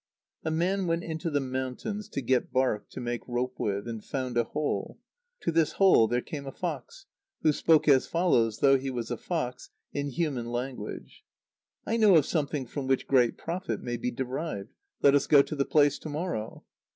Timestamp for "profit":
13.37-13.83